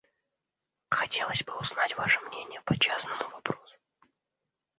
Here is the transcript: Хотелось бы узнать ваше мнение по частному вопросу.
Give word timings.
Хотелось 0.89 1.43
бы 1.43 1.55
узнать 1.59 1.95
ваше 1.95 2.19
мнение 2.21 2.59
по 2.65 2.75
частному 2.75 3.29
вопросу. 3.35 3.77